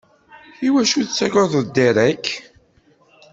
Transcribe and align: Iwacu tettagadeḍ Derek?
Iwacu 0.67 0.99
tettagadeḍ 1.07 1.67
Derek? 1.75 2.25